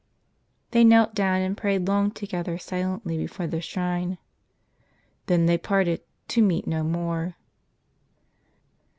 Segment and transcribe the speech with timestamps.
[0.71, 4.17] They knelt down, and prayed long together silently before the shrine.
[5.27, 7.35] They then parted, to meet no more.